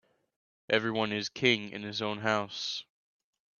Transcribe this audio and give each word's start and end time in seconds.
Every 0.67 0.89
one 0.89 1.11
is 1.11 1.29
king 1.29 1.69
in 1.69 1.83
his 1.83 2.01
own 2.01 2.21
house. 2.21 2.85